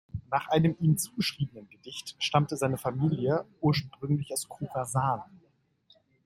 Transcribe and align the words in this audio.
Nach 0.31 0.47
einem 0.47 0.75
ihm 0.79 0.97
zugeschriebenen 0.97 1.69
Gedicht 1.69 2.15
stammte 2.17 2.57
seine 2.57 2.79
Familie 2.79 3.45
ursprünglich 3.59 4.31
aus 4.33 4.49
Chorasan. 4.49 5.21